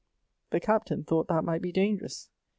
The 0.49 0.59
Captain 0.59 1.03
thought 1.03 1.27
that 1.27 1.43
might 1.43 1.61
be 1.61 1.71
dangerous. 1.71 2.31